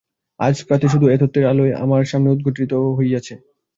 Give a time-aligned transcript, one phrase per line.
[0.39, 3.33] আজ প্রাতে শুধু এ তত্ত্বের আলোই আমার সামনে উদ্ঘাটিত হয়েছে।